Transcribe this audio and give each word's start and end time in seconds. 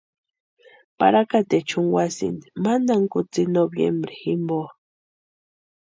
Parakateecha 0.97 1.69
junkwasínti 1.69 2.45
mantani 2.63 3.07
kutsï 3.13 3.41
noviembre 3.57 4.11
jimpo. 4.21 4.61